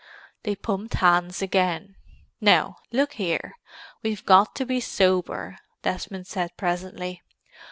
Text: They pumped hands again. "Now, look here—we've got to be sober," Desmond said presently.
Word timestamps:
They 0.41 0.55
pumped 0.55 0.95
hands 0.95 1.43
again. 1.43 1.95
"Now, 2.41 2.77
look 2.91 3.13
here—we've 3.13 4.25
got 4.25 4.55
to 4.55 4.65
be 4.65 4.79
sober," 4.79 5.59
Desmond 5.83 6.25
said 6.25 6.57
presently. 6.57 7.21